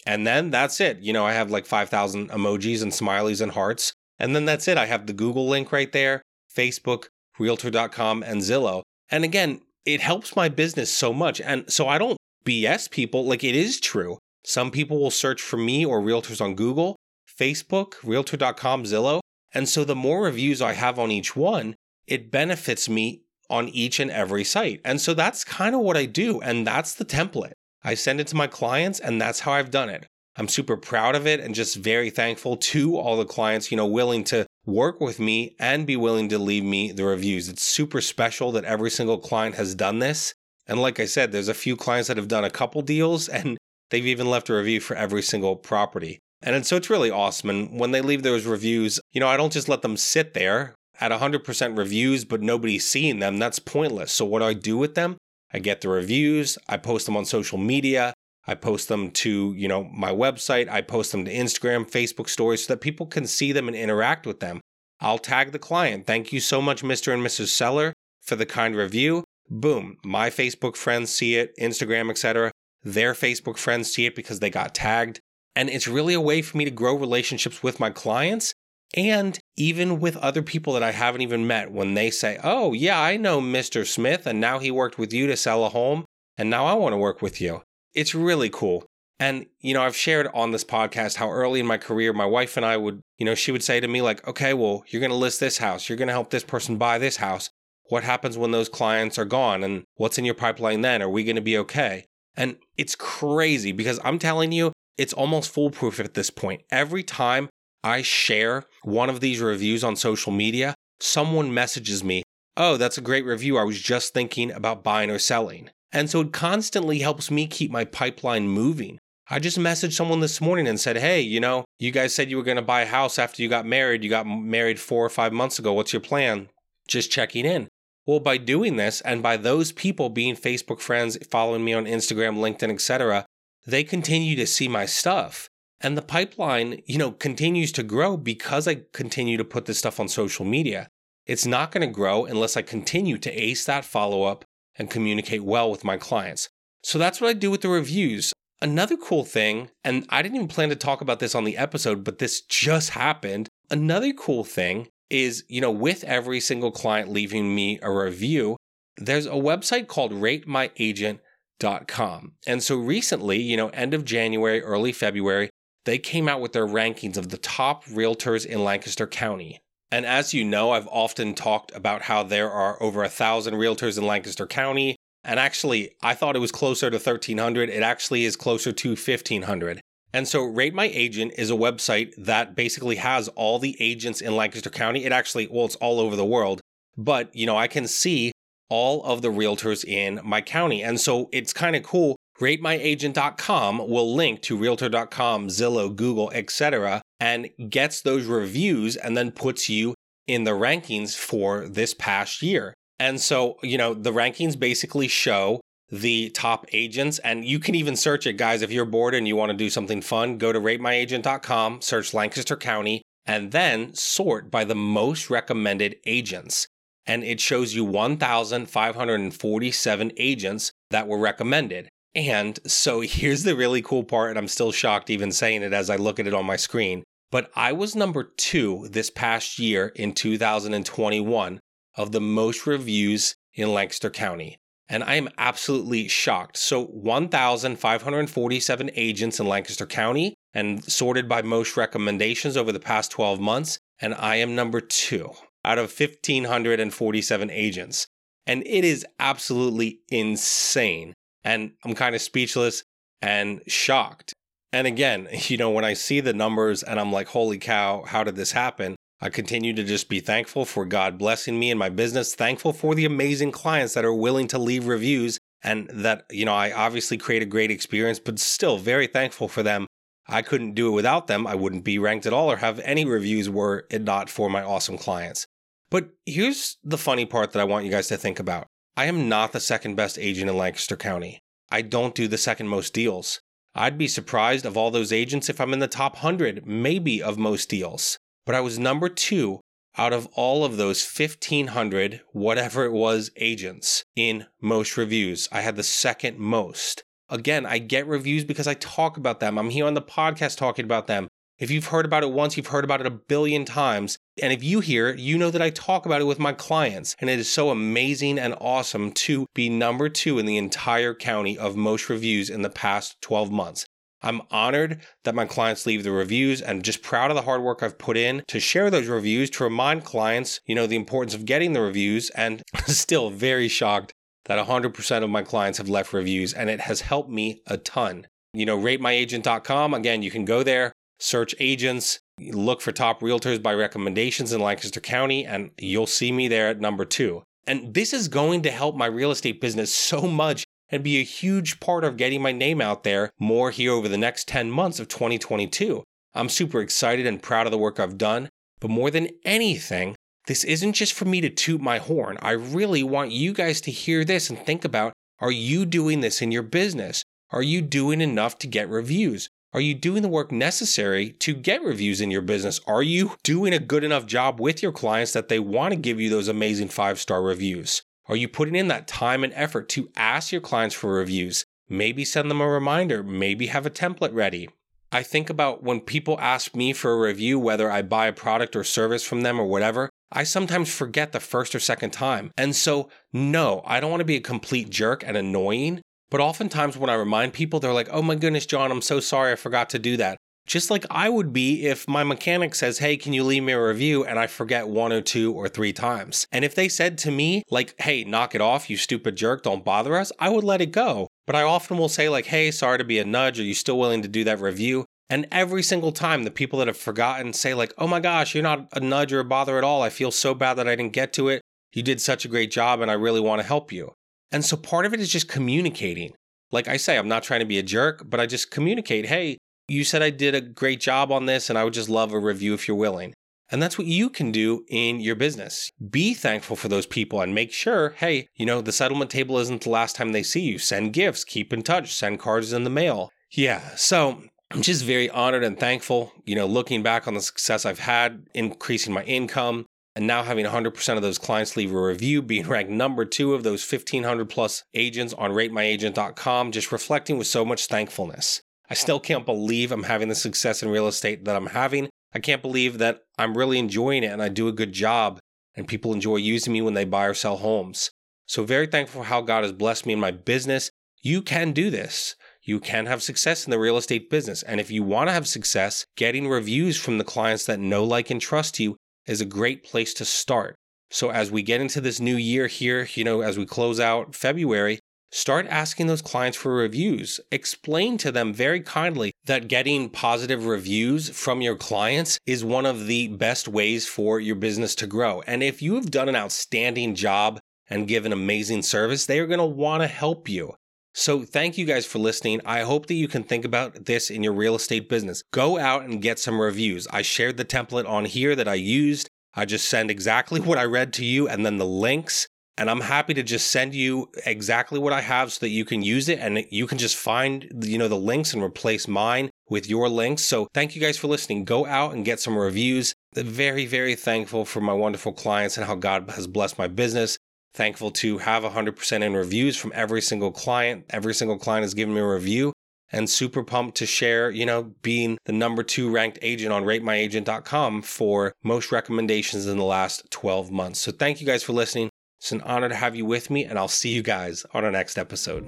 And 0.05 0.27
then 0.27 0.51
that's 0.51 0.81
it. 0.81 0.99
You 0.99 1.13
know, 1.13 1.25
I 1.25 1.35
have 1.35 1.49
like 1.49 1.65
5,000 1.65 2.31
emojis 2.31 2.83
and 2.83 2.91
smileys 2.91 3.41
and 3.41 3.53
hearts. 3.53 3.93
And 4.19 4.35
then 4.35 4.47
that's 4.47 4.67
it. 4.67 4.79
I 4.79 4.87
have 4.87 5.07
the 5.07 5.13
Google 5.13 5.49
link 5.49 5.71
right 5.71 5.93
there, 5.93 6.23
Facebook, 6.53 7.07
realtor.com, 7.39 8.25
and 8.25 8.41
Zillow. 8.41 8.83
And 9.13 9.23
again, 9.23 9.61
it 9.87 10.01
helps 10.01 10.35
my 10.35 10.49
business 10.49 10.93
so 10.93 11.13
much. 11.13 11.41
And 11.41 11.73
so 11.73 11.87
I 11.87 11.99
don't 11.99 12.19
BS 12.45 12.91
people. 12.91 13.27
Like 13.27 13.45
it 13.45 13.55
is 13.55 13.81
true. 13.81 14.19
Some 14.45 14.71
people 14.71 14.99
will 14.99 15.11
search 15.11 15.41
for 15.41 15.57
me 15.57 15.85
or 15.85 16.01
realtors 16.01 16.41
on 16.41 16.55
Google. 16.55 16.97
Facebook, 17.29 17.95
Realtor.com, 18.03 18.85
Zillow. 18.85 19.21
And 19.55 19.69
so 19.69 19.85
the 19.85 19.97
more 19.97 20.23
reviews 20.23 20.63
I 20.63 20.73
have 20.73 20.99
on 20.99 21.11
each 21.11 21.37
one, 21.37 21.75
it 22.07 22.31
benefits 22.31 22.89
me 22.89 23.23
on 23.51 23.69
each 23.69 24.01
and 24.01 24.11
every 24.11 24.45
site. 24.45 24.81
And 24.85 25.01
so 25.01 25.15
that's 25.15 25.45
kind 25.45 25.75
of 25.75 25.83
what 25.83 25.97
I 25.97 26.07
do. 26.07 26.41
And 26.41 26.67
that's 26.67 26.95
the 26.95 27.05
template. 27.05 27.53
I 27.85 27.95
send 27.95 28.21
it 28.21 28.29
to 28.29 28.37
my 28.37 28.47
clients, 28.47 29.01
and 29.01 29.21
that's 29.21 29.41
how 29.41 29.53
I've 29.53 29.71
done 29.71 29.89
it. 29.89 30.07
I'm 30.37 30.49
super 30.49 30.77
proud 30.77 31.15
of 31.15 31.27
it 31.27 31.41
and 31.41 31.55
just 31.55 31.77
very 31.77 32.09
thankful 32.09 32.57
to 32.57 32.97
all 32.97 33.17
the 33.17 33.27
clients, 33.27 33.71
you 33.71 33.77
know, 33.77 33.87
willing 33.87 34.25
to 34.25 34.47
work 34.65 35.01
with 35.01 35.19
me 35.19 35.55
and 35.59 35.87
be 35.87 35.97
willing 35.97 36.29
to 36.31 36.39
leave 36.39 36.65
me 36.65 36.93
the 36.93 37.05
reviews. 37.05 37.49
It's 37.49 37.63
super 37.63 38.01
special 38.01 38.53
that 38.53 38.65
every 38.65 38.91
single 38.91 39.19
client 39.19 39.57
has 39.57 39.75
done 39.75 39.99
this. 39.99 40.33
And 40.67 40.81
like 40.81 41.01
I 41.01 41.07
said, 41.07 41.33
there's 41.33 41.49
a 41.49 41.55
few 41.55 41.77
clients 41.77 42.09
that 42.09 42.17
have 42.17 42.29
done 42.29 42.45
a 42.45 42.51
couple 42.51 42.83
deals 42.83 43.29
and 43.29 43.59
they've 43.91 44.07
even 44.07 44.31
left 44.31 44.49
a 44.49 44.55
review 44.55 44.81
for 44.81 44.97
every 44.97 45.23
single 45.23 45.57
property. 45.57 46.19
And 46.43 46.67
so 46.67 46.77
it's 46.77 46.91
really 46.91 47.11
awesome. 47.11 47.51
And 47.51 47.79
when 47.79 47.93
they 47.93 48.01
leave 48.01 48.23
those 48.23 48.47
reviews, 48.47 49.01
you 49.13 49.21
know, 49.21 49.29
I 49.29 49.37
don't 49.37 49.53
just 49.53 49.69
let 49.69 49.83
them 49.83 49.97
sit 49.97 50.35
there 50.35 50.75
at 51.01 51.13
100% 51.13 51.79
reviews, 51.79 52.25
but 52.25 52.43
nobody's 52.43 52.89
seeing 52.89 53.19
them. 53.19 53.39
That's 53.39 53.59
pointless. 53.59 54.13
So 54.13 54.25
what 54.25 54.41
do 54.41 54.47
I 54.47 54.55
do 54.55 54.77
with 54.77 54.95
them? 54.95 55.17
I 55.53 55.59
get 55.59 55.83
the 55.83 55.89
reviews, 55.89 56.59
I 56.69 56.79
post 56.79 57.07
them 57.07 57.17
on 57.17 57.27
social 57.27 57.59
media, 57.59 58.15
I 58.47 58.55
post 58.55 58.89
them 58.89 59.11
to, 59.11 59.53
you 59.53 59.69
know, 59.69 59.85
my 59.85 60.11
website, 60.11 60.69
I 60.69 60.81
post 60.81 61.13
them 61.13 61.25
to 61.27 61.33
Instagram, 61.33 61.89
Facebook 61.89 62.29
stories 62.29 62.67
so 62.67 62.73
that 62.73 62.81
people 62.81 63.07
can 63.07 63.27
see 63.27 63.53
them 63.53 63.69
and 63.69 63.77
interact 63.77 64.27
with 64.27 64.41
them. 64.41 64.61
I'll 65.01 65.19
tag 65.19 65.53
the 65.53 65.59
client. 65.59 66.07
Thank 66.07 66.33
you 66.33 66.41
so 66.41 66.63
much, 66.63 66.83
Mr. 66.83 67.13
and 67.13 67.25
Mrs. 67.25 67.49
Seller, 67.49 67.93
for 68.21 68.35
the 68.37 68.47
kind 68.47 68.75
review. 68.75 69.25
Boom, 69.49 69.99
my 70.05 70.31
Facebook 70.31 70.77
friends 70.77 71.11
see 71.11 71.37
it, 71.37 71.53
Instagram, 71.59 72.11
etc. 72.11 72.53
Their 72.83 73.15
Facebook 73.15 73.59
friends 73.59 73.93
see 73.93 74.07
it 74.07 74.15
because 74.15 74.41
they 74.41 74.51
got 74.51 74.75
tagged. 74.75 75.21
And 75.55 75.69
it's 75.69 75.87
really 75.87 76.15
a 76.15 76.21
way 76.21 76.43
for 76.43 76.57
me 76.57 76.65
to 76.65 76.71
grow 76.71 76.97
relationships 76.97 77.63
with 77.63 77.79
my 77.79 77.91
clients 77.91 78.55
and 78.95 79.39
even 79.57 80.01
with 80.01 80.17
other 80.19 80.43
people 80.43 80.73
that 80.75 80.83
I 80.83 80.93
haven't 80.93 81.23
even 81.23 81.47
met 81.47 81.73
when 81.73 81.95
they 81.95 82.11
say, 82.11 82.39
Oh, 82.43 82.73
yeah, 82.73 83.01
I 83.01 83.17
know 83.17 83.41
Mr. 83.41 83.87
Smith, 83.87 84.27
and 84.27 84.41
now 84.41 84.59
he 84.59 84.71
worked 84.71 84.99
with 84.99 85.13
you 85.13 85.27
to 85.27 85.37
sell 85.37 85.65
a 85.65 85.71
home, 85.71 86.05
and 86.37 86.51
now 86.51 86.67
I 86.67 86.75
want 86.75 86.93
to 86.93 86.99
work 86.99 87.23
with 87.23 87.41
you. 87.41 87.63
It's 87.95 88.15
really 88.15 88.51
cool. 88.51 88.85
And, 89.19 89.47
you 89.61 89.73
know, 89.73 89.83
I've 89.83 89.97
shared 89.97 90.29
on 90.35 90.51
this 90.51 90.65
podcast 90.65 91.17
how 91.17 91.31
early 91.31 91.61
in 91.61 91.67
my 91.67 91.79
career, 91.79 92.13
my 92.13 92.27
wife 92.27 92.57
and 92.57 92.67
I 92.67 92.77
would, 92.77 93.01
you 93.19 93.25
know, 93.25 93.37
she 93.37 93.53
would 93.53 93.63
say 93.63 93.79
to 93.79 93.87
me, 93.87 94.03
like, 94.03 94.27
okay, 94.27 94.53
well, 94.53 94.83
you're 94.89 95.01
going 95.01 95.11
to 95.11 95.17
list 95.17 95.39
this 95.39 95.59
house. 95.59 95.89
You're 95.89 95.99
going 95.99 96.09
to 96.09 96.15
help 96.15 96.31
this 96.31 96.43
person 96.43 96.77
buy 96.77 96.99
this 96.99 97.19
house. 97.19 97.49
What 97.93 98.05
happens 98.05 98.39
when 98.39 98.53
those 98.53 98.71
clients 98.71 99.19
are 99.19 99.27
gone? 99.27 99.63
And 99.63 99.85
what's 99.97 100.17
in 100.17 100.25
your 100.25 100.33
pipeline 100.33 100.81
then? 100.81 101.03
Are 101.03 101.11
we 101.11 101.25
going 101.25 101.37
to 101.37 101.43
be 101.43 101.59
okay? 101.59 102.07
And 102.35 102.57
it's 102.79 102.95
crazy 102.95 103.71
because 103.71 104.01
I'm 104.03 104.19
telling 104.19 104.51
you, 104.51 104.73
it's 104.97 105.13
almost 105.13 105.53
foolproof 105.53 106.01
at 106.01 106.15
this 106.15 106.31
point. 106.31 106.63
Every 106.71 107.03
time 107.03 107.51
I 107.85 108.01
share 108.01 108.65
one 108.83 109.11
of 109.11 109.21
these 109.21 109.43
reviews 109.43 109.85
on 109.85 109.97
social 109.97 110.33
media, 110.33 110.75
someone 111.01 111.53
messages 111.53 112.03
me, 112.03 112.23
Oh, 112.57 112.79
that's 112.79 112.97
a 112.97 113.03
great 113.03 113.27
review. 113.27 113.59
I 113.59 113.65
was 113.65 113.79
just 113.79 114.15
thinking 114.15 114.51
about 114.51 114.83
buying 114.83 115.11
or 115.11 115.19
selling. 115.19 115.69
And 115.93 116.09
so 116.09 116.23
it 116.23 116.33
constantly 116.33 117.01
helps 117.01 117.31
me 117.31 117.47
keep 117.47 117.71
my 117.71 117.85
pipeline 117.85 118.49
moving. 118.49 119.01
I 119.29 119.39
just 119.39 119.59
messaged 119.59 119.93
someone 119.93 120.21
this 120.21 120.41
morning 120.41 120.67
and 120.67 120.81
said, 120.81 120.97
Hey, 120.97 121.21
you 121.21 121.41
know, 121.41 121.67
you 121.79 121.91
guys 121.91 122.15
said 122.15 122.31
you 122.31 122.39
were 122.39 122.43
going 122.43 122.57
to 122.57 122.63
buy 122.63 122.81
a 122.81 122.87
house 122.87 123.19
after 123.19 123.43
you 123.43 123.51
got 123.51 123.67
married. 123.67 124.03
You 124.03 124.09
got 124.09 124.27
married 124.27 124.81
four 124.81 125.05
or 125.05 125.11
five 125.11 125.35
months 125.35 125.59
ago. 125.59 125.75
What's 125.75 125.93
your 125.93 126.01
plan? 126.01 126.49
Just 126.89 127.11
checking 127.11 127.45
in. 127.45 127.69
Well, 128.07 128.21
by 128.21 128.37
doing 128.37 128.77
this 128.77 129.01
and 129.03 129.23
by 129.23 129.37
those 129.37 129.71
people 129.71 130.09
being 130.09 130.35
Facebook 130.35 130.81
friends, 130.81 131.17
following 131.31 131.65
me 131.65 131.73
on 131.73 131.85
Instagram, 131.85 132.39
LinkedIn, 132.39 132.73
etc., 132.73 133.27
they 133.65 133.85
continue 133.85 134.35
to 134.37 134.47
see 134.47 134.67
my 134.67 134.87
stuff. 134.87 135.49
And 135.81 135.97
the 135.97 136.03
pipeline, 136.03 136.83
you 136.87 136.99
know, 136.99 137.13
continues 137.13 137.71
to 137.73 137.83
grow 137.83 138.17
because 138.17 138.67
I 138.67 138.83
continue 138.93 139.37
to 139.37 139.45
put 139.45 139.67
this 139.67 139.79
stuff 139.79 140.01
on 140.01 140.09
social 140.09 140.45
media. 140.45 140.89
It's 141.27 141.47
not 141.47 141.71
going 141.71 141.87
to 141.87 141.93
grow 141.93 142.25
unless 142.25 142.57
I 142.57 142.63
continue 142.63 143.19
to 143.19 143.31
ace 143.31 143.65
that 143.67 143.85
follow 143.85 144.25
up 144.25 144.45
and 144.77 144.91
communicate 144.91 145.45
well 145.45 145.71
with 145.71 145.85
my 145.85 145.97
clients. 145.97 146.49
So 146.83 146.99
that's 146.99 147.21
what 147.21 147.29
I 147.29 147.35
do 147.35 147.51
with 147.51 147.61
the 147.61 147.69
reviews. 147.69 148.33
Another 148.61 148.97
cool 148.97 149.25
thing, 149.25 149.71
and 149.85 150.07
I 150.09 150.23
didn't 150.23 150.37
even 150.37 150.49
plan 150.49 150.69
to 150.69 150.77
talk 150.77 151.01
about 151.01 151.19
this 151.19 151.35
on 151.35 151.45
the 151.45 151.57
episode, 151.57 152.05
but 152.05 152.19
this 152.19 152.41
just 152.43 152.91
happened. 152.91 153.49
Another 153.71 154.13
cool 154.13 154.45
thing 154.45 154.89
is, 155.13 155.45
you 155.47 155.61
know, 155.61 155.71
with 155.71 156.03
every 156.05 156.41
single 156.41 156.73
client 156.73 157.11
leaving 157.11 157.55
me 157.55 157.79
a 157.83 157.93
review, 157.93 158.57
there's 158.97 159.27
a 159.27 159.33
website 159.33 159.87
called 159.87 160.13
ratemyagent.com. 160.13 162.33
And 162.47 162.63
so 162.63 162.77
recently, 162.77 163.41
you 163.41 163.59
know, 163.59 163.69
end 163.69 163.95
of 163.95 164.07
January, 164.07 164.63
early 164.63 164.93
February, 164.93 165.51
they 165.85 165.99
came 165.99 166.29
out 166.29 166.41
with 166.41 166.53
their 166.53 166.67
rankings 166.67 167.19
of 167.19 167.29
the 167.29 167.37
top 167.37 167.85
realtors 167.85 168.47
in 168.47 168.65
Lancaster 168.65 169.07
County. 169.07 169.61
And 169.91 170.07
as 170.07 170.33
you 170.33 170.45
know, 170.45 170.71
I've 170.71 170.89
often 170.89 171.35
talked 171.35 171.77
about 171.77 172.01
how 172.03 172.23
there 172.23 172.51
are 172.51 172.83
over 172.83 173.05
a 173.05 173.11
thousand 173.11 173.53
realtors 173.55 173.99
in 173.99 174.07
Lancaster 174.07 174.47
County. 174.47 174.97
And 175.25 175.39
actually, 175.39 175.91
I 176.03 176.15
thought 176.15 176.37
it 176.37 176.41
was 176.41 176.51
closer 176.51 176.89
to 176.89 176.97
1,300. 176.97 177.69
It 177.69 177.83
actually 177.83 178.25
is 178.25 178.35
closer 178.35 178.73
to 178.73 178.89
1,500. 178.91 179.83
And 180.13 180.29
so 180.29 180.43
Rate 180.43 180.75
My 180.75 180.91
Agent 180.93 181.33
is 181.39 181.51
a 181.51 181.55
website 181.55 182.13
that 182.19 182.55
basically 182.55 182.97
has 182.97 183.29
all 183.29 183.59
the 183.59 183.77
agents 183.81 184.21
in 184.21 184.37
Lancaster 184.37 184.71
County. 184.71 185.05
It 185.05 185.13
actually, 185.13 185.47
well, 185.47 185.65
it's 185.65 185.77
all 185.77 186.01
over 186.01 186.17
the 186.17 186.25
world, 186.25 186.61
but 186.97 187.35
you 187.35 187.47
know, 187.47 187.57
I 187.57 187.67
can 187.67 187.89
see 187.89 188.33
all 188.69 189.03
of 189.05 189.23
the 189.23 189.29
realtors 189.29 189.85
in 189.85 190.21
my 190.25 190.41
county. 190.41 190.83
And 190.83 191.01
so 191.01 191.29
it's 191.33 191.53
kind 191.53 191.77
of 191.77 191.83
cool. 191.83 192.17
RateMyAgent.com 192.41 193.79
will 193.79 194.15
link 194.15 194.43
to 194.43 194.57
Realtor.com, 194.57 195.49
Zillow, 195.49 195.95
Google, 195.95 196.31
etc., 196.33 197.03
and 197.21 197.51
gets 197.69 198.01
those 198.01 198.27
reviews 198.27 198.97
and 198.97 199.17
then 199.17 199.31
puts 199.31 199.69
you 199.69 199.95
in 200.27 200.45
the 200.45 200.53
rankings 200.53 201.17
for 201.17 201.69
this 201.69 201.95
past 201.95 202.43
year. 202.43 202.75
And 202.99 203.21
so, 203.21 203.59
you 203.63 203.77
know, 203.77 203.95
the 203.95 204.13
rankings 204.13 204.59
basically 204.59 205.09
show 205.09 205.61
the 205.93 206.31
top 206.31 206.67
agents. 206.73 207.21
And 207.21 207.45
you 207.45 207.61
can 207.61 207.75
even 207.75 207.97
search 207.97 208.27
it, 208.27 208.39
guys. 208.39 208.63
If 208.63 208.73
you're 208.73 208.87
bored 208.87 209.15
and 209.15 209.29
you 209.29 209.37
want 209.37 209.53
to 209.53 209.57
do 209.57 209.69
something 209.69 210.01
fun, 210.01 210.39
go 210.39 210.51
to 210.51 210.59
ratemyagent.com, 210.59 211.83
search 211.83 212.15
Lancaster 212.15 212.57
County, 212.57 213.03
and 213.27 213.53
then 213.53 213.93
sort 213.95 214.51
by 214.51 214.65
the 214.65 214.75
most 214.75 215.29
recommended 215.31 215.97
agents. 216.07 216.67
And 217.07 217.23
it 217.23 217.39
shows 217.41 217.75
you 217.75 217.85
1,547 217.85 220.13
agents 220.17 220.73
that 220.91 221.07
were 221.07 221.19
recommended. 221.19 221.91
And 222.15 222.59
so 222.67 223.01
here's 223.03 223.43
the 223.43 223.55
really 223.55 223.83
cool 223.83 224.05
part, 224.05 224.31
and 224.31 224.39
I'm 224.39 224.49
still 224.49 224.73
shocked 224.73 225.11
even 225.11 225.31
saying 225.31 225.63
it 225.63 225.75
as 225.75 225.91
I 225.91 225.97
look 225.97 226.19
at 226.19 226.27
it 226.27 226.35
on 226.35 226.47
my 226.47 226.57
screen. 226.57 227.05
But 227.31 227.51
I 227.55 227.73
was 227.73 227.95
number 227.95 228.25
two 228.25 228.89
this 228.91 229.11
past 229.11 229.59
year 229.59 229.93
in 229.95 230.15
2021 230.15 231.61
of 231.97 232.13
the 232.13 232.21
most 232.21 232.67
reviews 232.67 233.35
in 233.55 233.73
Lancaster 233.73 234.11
County 234.11 234.59
and 234.89 235.05
I 235.05 235.15
am 235.15 235.29
absolutely 235.39 236.09
shocked. 236.09 236.57
So, 236.57 236.87
1,547 236.87 238.91
agents 238.95 239.41
in 239.41 239.47
Lancaster 239.47 239.87
County 239.87 240.35
and 240.53 240.85
sorted 240.85 241.29
by 241.29 241.43
most 241.43 241.77
recommendations 241.77 242.57
over 242.57 242.73
the 242.73 242.81
past 242.81 243.11
12 243.11 243.41
months, 243.41 243.79
and 244.01 244.15
I 244.15 244.37
am 244.37 244.55
number 244.55 244.81
two 244.81 245.31
out 245.65 245.79
of 245.79 245.99
1,547 245.99 247.51
agents. 247.51 248.07
And 248.47 248.63
it 248.67 248.85
is 248.85 249.07
absolutely 249.21 250.01
insane. 250.11 251.15
And 251.45 251.73
I'm 251.85 251.95
kind 251.95 252.15
of 252.15 252.21
speechless 252.21 252.83
and 253.21 253.63
shocked. 253.69 254.35
And 254.73 254.87
again, 254.87 255.29
you 255.49 255.57
know, 255.57 255.71
when 255.71 255.85
I 255.85 255.95
see 255.95 256.21
the 256.21 256.33
numbers 256.33 256.83
and 256.83 256.99
I'm 256.99 257.13
like, 257.13 257.29
holy 257.29 257.59
cow, 257.59 258.05
how 258.07 258.25
did 258.25 258.37
this 258.37 258.53
happen? 258.53 258.97
I 259.23 259.31
continue 259.31 259.73
to 259.75 259.85
just 259.85 260.09
be 260.09 260.19
thankful 260.19 260.65
for 260.65 260.85
God 260.85 261.17
blessing 261.17 261.57
me 261.57 261.71
and 261.71 261.79
my 261.79 261.91
business, 261.91 262.35
thankful 262.35 262.73
for 262.73 262.97
the 262.97 263.05
amazing 263.05 263.53
clients 263.53 263.95
that 263.95 264.05
are 264.05 264.13
willing 264.13 264.49
to 264.49 264.59
leave 264.59 264.89
reviews 264.89 265.39
and 265.63 265.89
that, 265.91 266.25
you 266.29 266.45
know, 266.45 266.55
I 266.55 266.73
obviously 266.73 267.19
create 267.19 267.41
a 267.41 267.47
great 267.47 267.71
experience, 267.71 268.19
but 268.19 268.41
still 268.41 268.79
very 268.79 269.07
thankful 269.07 269.47
for 269.47 269.63
them. 269.63 269.87
I 270.27 270.43
couldn't 270.43 270.75
do 270.75 270.89
it 270.89 270.97
without 270.97 271.29
them. 271.29 271.47
I 271.47 271.55
wouldn't 271.55 271.85
be 271.85 272.01
ranked 272.01 272.27
at 272.27 272.33
all 272.33 272.51
or 272.51 272.57
have 272.57 272.81
any 272.81 273.05
reviews 273.05 273.49
were 273.49 273.87
it 273.91 274.03
not 274.03 274.29
for 274.29 274.51
my 274.51 274.61
awesome 274.61 274.99
clients. 274.99 275.47
But 275.89 276.09
here's 276.27 276.79
the 276.83 276.99
funny 276.99 277.25
part 277.25 277.53
that 277.53 277.61
I 277.61 277.65
want 277.65 277.85
you 277.85 277.93
guys 277.93 278.09
to 278.09 278.17
think 278.17 278.41
about. 278.41 278.67
I 278.97 279.05
am 279.05 279.29
not 279.29 279.53
the 279.53 279.61
second 279.61 279.95
best 279.95 280.19
agent 280.19 280.51
in 280.51 280.57
Lancaster 280.57 280.97
County. 280.97 281.39
I 281.71 281.83
don't 281.83 282.17
do 282.17 282.27
the 282.27 282.39
second 282.39 282.67
most 282.67 282.93
deals. 282.93 283.41
I'd 283.73 283.97
be 283.97 284.09
surprised 284.09 284.67
of 284.67 284.77
all 284.77 284.91
those 284.91 285.13
agents 285.13 285.49
if 285.49 285.61
I'm 285.61 285.73
in 285.73 285.79
the 285.79 285.87
top 285.87 286.15
100, 286.15 286.67
maybe 286.67 287.23
of 287.23 287.39
most 287.39 287.69
deals. 287.69 288.19
But 288.45 288.55
I 288.55 288.61
was 288.61 288.79
number 288.79 289.09
two 289.09 289.61
out 289.97 290.13
of 290.13 290.27
all 290.35 290.65
of 290.65 290.77
those 290.77 291.05
1500, 291.05 292.23
whatever 292.33 292.85
it 292.85 292.93
was, 292.93 293.31
agents 293.37 294.05
in 294.17 294.47
most 294.61 294.97
reviews. 294.97 295.49
I 295.53 295.61
had 295.61 295.77
the 295.77 295.83
second 295.83 296.39
most. 296.39 297.05
Again, 297.29 297.65
I 297.67 297.79
get 297.79 298.07
reviews 298.07 298.45
because 298.45 298.67
I 298.67 298.75
talk 298.75 299.17
about 299.17 299.41
them. 299.41 299.59
I'm 299.59 299.71
here 299.71 299.87
on 299.87 299.95
the 299.95 300.03
podcast 300.03 300.57
talking 300.57 300.85
about 300.85 301.07
them. 301.07 301.29
If 301.59 301.71
you've 301.71 301.87
heard 301.87 302.05
about 302.05 302.25
it 302.25 302.33
once, 302.33 302.57
you've 302.57 302.67
heard 302.67 302.85
about 302.85 303.01
it 303.01 303.07
a 303.07 303.11
billion 303.11 303.65
times. 303.65 304.19
And 304.43 304.53
if 304.53 304.65
you 304.65 304.81
hear 304.81 305.11
it, 305.11 305.21
you 305.21 305.39
know 305.39 305.51
that 305.51 305.63
I 305.63 305.71
talk 305.71 306.07
about 306.07 306.21
it 306.21 306.25
with 306.25 306.39
my 306.39 306.53
clients. 306.53 307.15
And 307.21 307.31
it 307.31 307.39
is 307.39 307.51
so 307.51 307.71
amazing 307.71 308.39
and 308.39 308.57
awesome 308.61 309.13
to 309.13 309.47
be 309.55 309.69
number 309.69 310.09
two 310.09 310.39
in 310.39 310.47
the 310.47 310.57
entire 310.57 311.15
county 311.15 311.57
of 311.57 311.77
most 311.77 312.09
reviews 312.09 312.51
in 312.51 312.63
the 312.63 312.71
past 312.71 313.17
12 313.21 313.53
months. 313.53 313.87
I'm 314.23 314.43
honored 314.51 315.01
that 315.25 315.35
my 315.35 315.47
clients 315.47 315.87
leave 315.87 316.05
the 316.05 316.13
reviews 316.13 316.63
and 316.63 316.85
just 316.85 317.03
proud 317.03 317.31
of 317.31 317.35
the 317.35 317.43
hard 317.43 317.63
work 317.63 317.83
I've 317.83 317.99
put 317.99 318.17
in 318.17 318.43
to 318.49 318.61
share 318.61 318.91
those 318.91 319.09
reviews 319.09 319.51
to 319.51 319.65
remind 319.65 320.05
clients, 320.05 320.61
you 320.67 320.75
know, 320.75 320.87
the 320.87 320.97
importance 320.97 321.35
of 321.35 321.45
getting 321.45 321.73
the 321.73 321.81
reviews 321.81 322.31
and 322.31 322.63
still 322.87 323.31
very 323.31 323.69
shocked 323.69 324.13
that 324.47 324.65
100% 324.65 325.25
of 325.25 325.31
my 325.31 325.43
clients 325.43 325.79
have 325.79 325.89
left 325.89 326.13
reviews 326.13 326.53
and 326.53 326.69
it 326.71 326.81
has 326.81 327.03
helped 327.03 327.31
me 327.31 327.63
a 327.67 327.77
ton. 327.77 328.27
You 328.55 328.67
know, 328.67 328.79
ratemyagent.com, 328.79 329.95
again, 329.95 330.23
you 330.23 330.31
can 330.31 330.45
go 330.45 330.63
there, 330.63 330.93
search 331.21 331.55
agents, 331.59 332.19
look 332.39 332.81
for 332.81 332.93
top 332.93 333.21
realtors 333.21 333.63
by 333.63 333.73
recommendations 333.75 334.53
in 334.53 334.61
Lancaster 334.61 335.01
County, 335.01 335.47
and 335.47 335.71
you'll 335.79 336.07
see 336.07 336.33
me 336.33 336.49
there 336.49 336.69
at 336.69 336.81
number 336.81 337.05
two. 337.05 337.43
And 337.67 337.95
this 337.95 338.13
is 338.13 338.29
going 338.29 338.63
to 338.63 338.71
help 338.71 338.97
my 338.97 339.07
real 339.07 339.31
estate 339.31 339.61
business 339.61 339.95
so 339.95 340.23
much 340.23 340.65
and 340.93 341.03
be 341.03 341.19
a 341.19 341.25
huge 341.25 341.81
part 341.81 342.05
of 342.05 342.19
getting 342.19 342.43
my 342.43 342.53
name 342.53 342.81
out 342.81 343.03
there 343.03 343.33
more 343.41 343.71
here 343.71 343.93
over 343.93 344.09
the 344.09 344.19
next 344.19 344.47
10 344.47 344.71
months 344.71 345.01
of 345.01 345.09
2022. 345.09 346.05
I'm 346.35 346.51
super 346.51 346.81
excited 346.81 347.27
and 347.27 347.43
proud 347.43 347.67
of 347.67 347.73
the 347.73 347.79
work 347.79 347.99
I've 347.99 348.19
done, 348.19 348.51
but 348.79 348.91
more 348.91 349.11
than 349.11 349.29
anything, 349.45 350.15
this 350.47 350.65
isn't 350.65 350.93
just 350.93 351.15
for 351.15 351.25
me 351.25 351.41
to 351.41 351.49
toot 351.49 351.81
my 351.81 351.99
horn. 351.99 352.37
I 352.43 352.53
really 352.53 353.03
want 353.03 353.33
you 353.33 353.53
guys 353.53 353.81
to 353.83 353.91
hear 353.91 354.25
this 354.25 354.51
and 354.51 354.59
think 354.59 354.85
about 354.85 355.13
are 355.41 355.51
you 355.51 355.87
doing 355.87 356.21
this 356.21 356.43
in 356.43 356.53
your 356.53 356.63
business? 356.63 357.25
Are 357.51 357.63
you 357.63 357.83
doing 357.83 358.21
enough 358.21 358.59
to 358.59 358.67
get 358.67 358.89
reviews? 358.89 359.49
Are 359.75 359.81
you 359.81 359.95
doing 359.95 360.23
the 360.23 360.29
work 360.29 360.53
necessary 360.53 361.31
to 361.41 361.55
get 361.55 361.83
reviews 361.83 362.21
in 362.21 362.31
your 362.31 362.43
business? 362.43 362.79
Are 362.87 363.03
you 363.03 363.33
doing 363.43 363.73
a 363.73 363.79
good 363.79 364.05
enough 364.05 364.27
job 364.27 364.61
with 364.61 364.83
your 364.83 364.93
clients 364.93 365.33
that 365.33 365.49
they 365.49 365.59
want 365.59 365.93
to 365.93 365.97
give 365.97 366.21
you 366.21 366.29
those 366.29 366.49
amazing 366.49 366.89
five 366.89 367.19
star 367.19 367.43
reviews? 367.43 368.03
Are 368.33 368.37
you 368.37 368.49
putting 368.49 368.75
in 368.75 368.89
that 368.89 369.07
time 369.07 369.45
and 369.45 369.53
effort 369.53 369.91
to 369.91 370.09
ask 370.17 370.53
your 370.53 370.63
clients 370.63 370.95
for 370.95 371.13
reviews? 371.13 371.67
Maybe 371.87 372.25
send 372.25 372.51
them 372.51 372.63
a 372.63 372.67
reminder, 372.67 373.23
maybe 373.23 373.67
have 373.67 373.85
a 373.85 373.91
template 373.91 374.33
ready. 374.33 374.71
I 375.13 375.23
think 375.23 375.51
about 375.51 375.83
when 375.83 376.01
people 376.01 376.41
ask 376.41 376.75
me 376.75 376.95
for 376.95 377.13
a 377.13 377.21
review, 377.21 377.59
whether 377.59 377.91
I 377.91 378.01
buy 378.01 378.29
a 378.29 378.33
product 378.33 378.75
or 378.75 378.85
service 378.85 379.23
from 379.23 379.43
them 379.43 379.61
or 379.61 379.67
whatever, 379.67 380.09
I 380.33 380.45
sometimes 380.45 380.91
forget 380.91 381.33
the 381.33 381.41
first 381.41 381.75
or 381.75 381.79
second 381.79 382.13
time. 382.13 382.53
And 382.57 382.75
so, 382.75 383.11
no, 383.35 383.83
I 383.85 384.01
don't 384.01 384.11
want 384.11 384.23
to 384.23 384.25
be 384.25 384.37
a 384.37 384.41
complete 384.41 384.89
jerk 384.89 385.23
and 385.27 385.37
annoying. 385.37 386.01
But 386.31 386.41
oftentimes, 386.41 386.97
when 386.97 387.11
I 387.11 387.15
remind 387.17 387.53
people, 387.53 387.81
they're 387.81 387.93
like, 387.93 388.09
oh 388.11 388.23
my 388.23 388.37
goodness, 388.37 388.65
John, 388.65 388.91
I'm 388.91 389.03
so 389.03 389.21
sorry 389.21 389.53
I 389.53 389.57
forgot 389.57 389.91
to 389.91 389.99
do 389.99 390.17
that. 390.17 390.39
Just 390.67 390.91
like 390.91 391.05
I 391.11 391.29
would 391.29 391.53
be 391.53 391.87
if 391.87 392.07
my 392.07 392.23
mechanic 392.23 392.75
says, 392.75 392.99
Hey, 392.99 393.17
can 393.17 393.33
you 393.33 393.45
leave 393.45 393.65
me 393.65 393.73
a 393.73 393.83
review? 393.83 394.25
And 394.25 394.39
I 394.39 394.47
forget 394.47 394.89
one 394.89 395.13
or 395.13 395.21
two 395.21 395.53
or 395.53 395.69
three 395.69 395.93
times. 395.93 396.47
And 396.53 396.65
if 396.65 396.75
they 396.75 396.89
said 396.89 397.19
to 397.19 397.31
me, 397.31 397.63
like, 397.71 397.95
Hey, 398.01 398.25
knock 398.25 398.55
it 398.55 398.61
off, 398.61 398.89
you 398.89 398.97
stupid 398.97 399.37
jerk, 399.37 399.63
don't 399.65 399.85
bother 399.85 400.17
us, 400.17 400.31
I 400.39 400.51
would 400.51 400.65
let 400.65 400.81
it 400.81 400.93
go. 400.93 401.29
But 401.47 401.57
I 401.57 401.63
often 401.63 401.99
will 401.99 402.09
say, 402.09 402.29
like, 402.29 402.47
Hey, 402.47 402.71
sorry 402.71 402.99
to 402.99 403.05
be 403.05 403.19
a 403.19 403.25
nudge. 403.25 403.59
Are 403.59 403.65
you 403.65 403.75
still 403.75 403.99
willing 403.99 404.23
to 404.23 404.29
do 404.29 404.45
that 404.45 404.61
review? 404.61 405.05
And 405.33 405.49
every 405.51 405.83
single 405.83 406.13
time, 406.13 406.43
the 406.43 406.51
people 406.51 406.79
that 406.81 406.89
have 406.89 406.97
forgotten 406.99 407.55
say, 407.55 407.73
like, 407.73 407.95
oh 407.97 408.07
my 408.07 408.21
gosh, 408.21 408.55
you're 408.55 408.63
not 408.63 408.89
a 408.93 409.01
nudge 409.01 409.33
or 409.33 409.41
a 409.41 409.45
bother 409.45 409.79
at 409.79 409.85
all. 409.85 410.03
I 410.03 410.11
feel 410.11 410.31
so 410.31 410.53
bad 410.53 410.75
that 410.75 410.87
I 410.87 410.95
didn't 410.95 411.15
get 411.15 411.33
to 411.33 411.49
it. 411.49 411.63
You 411.95 412.03
did 412.03 412.21
such 412.21 412.45
a 412.45 412.49
great 412.49 412.71
job, 412.71 413.01
and 413.01 413.11
I 413.11 413.15
really 413.15 413.41
want 413.41 413.63
to 413.63 413.67
help 413.67 413.93
you. 413.93 414.13
And 414.51 414.63
so 414.63 414.77
part 414.77 415.07
of 415.07 415.15
it 415.15 415.21
is 415.21 415.33
just 415.33 415.49
communicating. 415.49 416.35
Like 416.71 416.87
I 416.87 416.99
say, 416.99 417.17
I'm 417.17 417.29
not 417.29 417.43
trying 417.43 417.61
to 417.61 417.67
be 417.67 417.79
a 417.79 417.83
jerk, 417.83 418.25
but 418.29 418.41
I 418.41 418.47
just 418.47 418.71
communicate, 418.71 419.25
hey, 419.25 419.57
you 419.89 420.05
said 420.05 420.23
I 420.23 420.31
did 420.31 420.55
a 420.55 420.61
great 420.61 421.01
job 421.01 421.33
on 421.33 421.47
this, 421.47 421.69
and 421.69 421.79
I 421.79 421.85
would 421.85 421.95
just 421.95 422.09
love 422.09 422.33
a 422.33 422.39
review 422.39 422.75
if 422.75 422.87
you're 422.87 422.97
willing. 422.97 423.35
And 423.71 423.83
that's 423.83 423.97
what 423.97 424.07
you 424.07 424.29
can 424.29 424.53
do 424.53 424.85
in 424.89 425.21
your 425.21 425.35
business. 425.35 425.91
Be 426.11 426.35
thankful 426.35 426.77
for 426.77 426.89
those 426.89 427.07
people 427.07 427.41
and 427.41 427.55
make 427.55 427.73
sure, 427.73 428.11
hey, 428.19 428.49
you 428.55 428.67
know, 428.67 428.83
the 428.83 428.93
settlement 428.93 429.31
table 429.31 429.59
isn't 429.59 429.85
the 429.85 429.91
last 429.91 430.15
time 430.15 430.33
they 430.33 430.43
see 430.43 430.61
you. 430.61 430.79
Send 430.79 431.15
gifts, 431.15 431.43
keep 431.43 431.73
in 431.73 431.83
touch, 431.83 432.13
send 432.13 432.39
cards 432.39 432.75
in 432.75 432.85
the 432.85 432.91
mail. 432.91 433.31
Yeah. 433.51 433.81
So 433.97 434.43
I'm 434.71 434.83
just 434.83 435.05
very 435.05 435.31
honored 435.31 435.65
and 435.65 435.81
thankful, 435.81 436.33
you 436.45 436.55
know, 436.55 436.67
looking 436.67 437.03
back 437.03 437.27
on 437.27 437.33
the 437.33 437.41
success 437.41 437.87
I've 437.87 437.99
had, 437.99 438.47
increasing 438.55 439.15
my 439.15 439.23
income, 439.25 439.87
and 440.15 440.27
now 440.27 440.43
having 440.43 440.67
100% 440.67 441.17
of 441.17 441.23
those 441.23 441.39
clients 441.39 441.75
leave 441.75 441.95
a 441.95 442.01
review, 442.01 442.43
being 442.43 442.69
ranked 442.69 442.91
number 442.91 443.25
two 443.25 443.55
of 443.55 443.63
those 443.63 443.91
1,500 443.91 444.51
plus 444.51 444.85
agents 444.93 445.33
on 445.35 445.53
ratemyagent.com, 445.53 446.73
just 446.73 446.93
reflecting 446.93 447.39
with 447.39 447.47
so 447.47 447.65
much 447.65 447.87
thankfulness. 447.87 448.61
I 448.93 448.95
still 448.95 449.19
can't 449.19 449.47
believe 449.47 449.91
I'm 449.91 450.03
having 450.03 450.29
the 450.29 450.35
success 450.35 450.83
in 450.83 450.91
real 450.91 451.09
estate 451.09 451.47
that 451.47 451.57
I'm 451.57 451.69
having. 451.69 452.11
I 452.35 452.41
can't 452.41 452.61
believe 452.61 452.99
that 452.99 453.23
I'm 453.39 453.57
really 453.57 453.79
enjoying 453.79 454.23
it 454.23 454.33
and 454.33 454.43
I 454.43 454.51
do 454.51 454.69
a 454.69 454.73
good 454.73 454.93
job 454.93 455.39
and 455.75 455.89
people 455.89 456.13
enjoy 456.13 456.37
using 456.37 456.75
me 456.75 456.83
when 456.83 456.93
they 456.93 457.07
buy 457.07 457.25
or 457.25 457.33
sell 457.33 457.57
homes. 457.57 458.11
So, 458.45 458.65
very 458.65 458.87
thankful 458.87 459.23
for 459.23 459.29
how 459.29 459.41
God 459.41 459.65
has 459.65 459.73
blessed 459.73 460.05
me 460.05 460.13
in 460.13 460.21
my 460.21 460.31
business. 460.31 460.91
You 461.23 461.41
can 461.41 461.73
do 461.73 461.89
this 461.89 462.37
you 462.65 462.79
can 462.79 463.07
have 463.07 463.23
success 463.23 463.65
in 463.65 463.71
the 463.71 463.79
real 463.79 463.97
estate 463.97 464.31
business. 464.31 464.63
And 464.63 464.81
if 464.81 464.91
you 464.91 465.03
want 465.03 465.29
to 465.29 465.33
have 465.33 465.49
success, 465.49 466.07
getting 466.17 466.49
reviews 466.49 466.97
from 466.97 467.19
the 467.19 467.25
clients 467.25 467.67
that 467.67 467.81
know, 467.81 468.05
like, 468.05 468.31
and 468.31 468.41
trust 468.41 468.79
you 468.79 468.97
is 469.27 469.41
a 469.41 469.47
great 469.47 469.83
place 469.83 470.15
to 470.15 470.25
start. 470.25 470.77
So 471.11 471.31
as 471.31 471.51
we 471.51 471.63
get 471.63 471.81
into 471.81 472.01
this 472.01 472.21
new 472.21 472.37
year 472.37 472.69
here, 472.69 473.09
you 473.15 473.25
know, 473.25 473.41
as 473.41 473.59
we 473.59 473.67
close 473.67 473.99
out 473.99 474.35
February, 474.35 475.01
start 475.33 475.67
asking 475.69 476.07
those 476.07 476.23
clients 476.23 476.57
for 476.57 476.75
reviews. 476.75 477.41
Explain 477.51 478.19
to 478.19 478.31
them 478.31 478.53
very 478.53 478.81
kindly 478.81 479.33
that 479.47 479.67
getting 479.67 480.11
positive 480.11 480.67
reviews 480.67 481.31
from 481.31 481.61
your 481.61 481.75
clients 481.75 482.39
is 482.47 482.65
one 482.65 482.87
of 482.87 483.07
the 483.07 483.29
best 483.29 483.67
ways 483.67 484.07
for 484.07 484.39
your 484.39 484.57
business 484.57 484.95
to 484.95 485.07
grow. 485.07 485.43
And 485.47 485.63
if 485.63 485.83
you 485.83 485.95
have 485.97 486.11
done 486.11 486.29
an 486.29 486.37
outstanding 486.37 487.15
job 487.15 487.59
and 487.89 488.07
given 488.07 488.33
amazing 488.33 488.83
service, 488.83 489.27
they 489.27 489.41
are 489.41 489.47
going 489.47 489.59
to 489.59 489.65
want 489.65 490.03
to 490.03 490.07
help 490.07 490.49
you. 490.49 490.75
So, 491.15 491.43
thank 491.43 491.77
you 491.77 491.85
guys 491.85 492.07
for 492.07 492.19
listening. 492.19 492.63
I 492.65 492.83
hope 492.83 493.07
that 493.07 493.15
you 493.15 493.29
can 493.29 493.43
think 493.43 493.67
about 493.67 494.07
this 494.07 494.31
in 494.31 494.43
your 494.43 494.55
real 494.55 494.75
estate 494.75 495.11
business. 495.11 495.43
Go 495.53 495.79
out 495.79 496.05
and 496.05 496.23
get 496.23 496.39
some 496.39 496.59
reviews. 496.59 497.07
I 497.09 497.21
shared 497.21 497.59
the 497.59 497.67
template 497.67 498.09
on 498.09 498.25
here 498.25 498.57
that 498.57 498.67
I 498.67 498.75
used. 498.75 499.29
I 499.55 499.67
just 499.67 499.91
send 499.91 500.11
exactly 500.11 500.59
what 500.63 500.79
I 500.79 500.85
read 500.85 501.13
to 501.15 501.25
you 501.25 501.49
and 501.49 501.67
then 501.67 501.77
the 501.77 501.87
links. 501.87 502.49
And 502.83 502.91
I'm 502.91 503.03
happy 503.03 503.33
to 503.35 503.45
just 503.45 503.71
send 503.71 503.95
you 503.95 504.29
exactly 504.45 504.99
what 504.99 505.13
I 505.13 505.21
have 505.21 505.53
so 505.53 505.61
that 505.61 505.69
you 505.69 505.85
can 505.85 506.03
use 506.03 506.29
it 506.29 506.41
and 506.41 506.67
you 506.69 506.89
can 506.89 506.99
just 506.99 507.15
find, 507.15 507.71
you 507.81 507.97
know, 507.97 508.09
the 508.09 508.17
links 508.17 508.55
and 508.55 508.61
replace 508.61 509.07
mine 509.07 509.51
with 509.71 509.89
your 509.89 510.09
links. 510.09 510.43
So 510.43 510.67
thank 510.75 510.97
you 510.97 511.01
guys 511.01 511.17
for 511.17 511.29
listening. 511.29 511.65
Go 511.65 511.87
out 511.87 512.13
and 512.13 512.25
get 512.25 512.41
some 512.41 512.59
reviews. 512.59 513.15
Very, 513.37 513.87
very 513.87 514.17
thankful 514.17 514.65
for 514.65 514.81
my 514.81 514.93
wonderful 514.93 515.33
clients 515.33 515.77
and 515.77 515.87
how 515.87 515.95
God 515.95 516.29
has 516.33 516.49
blessed 516.49 516.77
my 516.77 516.89
business. 516.89 517.39
Thankful 517.73 518.11
to 518.11 518.39
have 518.39 518.65
100% 518.65 519.23
in 519.23 519.33
reviews 519.33 519.77
from 519.77 519.93
every 519.95 520.21
single 520.21 520.51
client. 520.51 521.05
Every 521.09 521.35
single 521.35 521.59
client 521.59 521.85
has 521.85 521.95
given 521.95 522.15
me 522.15 522.21
a 522.21 522.27
review 522.27 522.73
and 523.13 523.31
super 523.31 523.63
pumped 523.63 523.97
to 523.99 524.07
share, 524.07 524.51
you 524.51 524.67
know, 524.67 524.93
being 525.03 525.39
the 525.45 525.53
number 525.53 525.85
two 525.85 526.11
ranked 526.11 526.41
agent 526.43 526.73
on 526.73 526.83
ratemyagent.com 526.83 528.03
for 528.03 528.53
most 528.65 528.91
recommendations 528.91 529.69
in 529.69 529.77
the 529.77 529.85
last 529.85 530.29
12 530.33 530.73
months. 530.73 530.99
So 530.99 531.13
thank 531.13 531.41
you 531.41 531.47
guys 531.47 531.63
for 531.63 531.75
listening. 531.75 532.11
It's 532.43 532.51
an 532.51 532.61
honor 532.63 532.89
to 532.89 532.95
have 532.97 533.15
you 533.15 533.25
with 533.25 533.51
me, 533.51 533.65
and 533.67 533.79
I'll 533.79 533.87
see 533.87 534.09
you 534.09 534.21
guys 534.21 534.67
on 534.75 534.85
our 534.85 534.91
next 534.91 535.17
episode. 535.17 535.65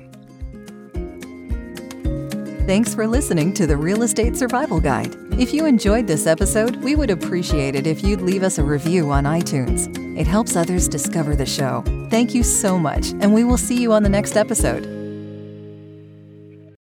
Thanks 2.67 2.93
for 2.93 3.07
listening 3.07 3.55
to 3.55 3.69
the 3.69 3.77
Real 3.77 4.03
Estate 4.03 4.37
Survival 4.37 4.81
Guide. 4.81 5.15
If 5.39 5.55
you 5.55 5.67
enjoyed 5.67 6.09
this 6.09 6.27
episode, 6.27 6.75
we 6.83 6.97
would 6.97 7.11
appreciate 7.11 7.77
it 7.77 7.87
if 7.87 8.03
you'd 8.03 8.23
leave 8.23 8.43
us 8.43 8.59
a 8.59 8.65
review 8.65 9.13
on 9.13 9.23
iTunes. 9.23 9.87
It 10.19 10.27
helps 10.27 10.57
others 10.57 10.89
discover 10.89 11.37
the 11.37 11.47
show. 11.47 11.85
Thank 12.11 12.35
you 12.35 12.43
so 12.43 12.77
much, 12.77 13.11
and 13.21 13.33
we 13.33 13.45
will 13.45 13.57
see 13.57 13.81
you 13.81 13.93
on 13.93 14.03
the 14.03 14.09
next 14.09 14.37
episode. 14.37 15.04